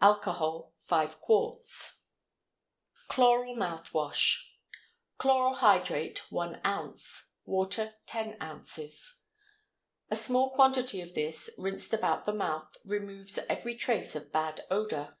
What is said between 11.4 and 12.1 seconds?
rinsed